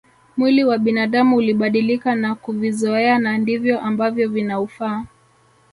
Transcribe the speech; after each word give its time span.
Mwili 0.37 0.63
wa 0.63 0.77
binadamu 0.77 1.35
ulibadilika 1.35 2.15
na 2.15 2.35
kuvizoea 2.35 3.19
na 3.19 3.37
ndivyo 3.37 3.79
ambavyo 3.81 4.29
vinaufaa 4.29 5.05